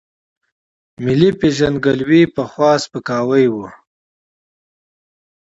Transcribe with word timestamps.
ملي 1.03 1.29
پېژندګلوۍ 1.39 2.23
پخوا 2.35 2.71
سپکاوی 2.83 3.45
و. 3.51 3.55